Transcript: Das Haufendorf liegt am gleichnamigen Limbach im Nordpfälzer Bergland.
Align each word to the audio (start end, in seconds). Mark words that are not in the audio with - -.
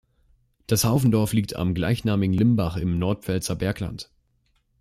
Das 0.65 0.83
Haufendorf 0.83 1.31
liegt 1.31 1.55
am 1.55 1.75
gleichnamigen 1.75 2.33
Limbach 2.33 2.75
im 2.75 2.97
Nordpfälzer 2.97 3.55
Bergland. 3.55 4.09